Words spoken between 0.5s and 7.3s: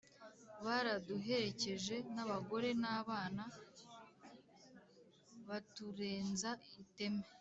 baraduherekeje n’abagore n’abana baturenza iteme.